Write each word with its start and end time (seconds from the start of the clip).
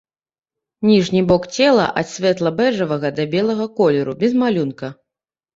Ніжні 0.91 1.21
бок 1.31 1.43
цела 1.57 1.85
ад 2.03 2.09
светла-бэжавага 2.13 3.13
да 3.21 3.29
белага 3.37 3.71
колеру, 3.81 4.17
без 4.25 4.31
малюнка. 4.43 4.87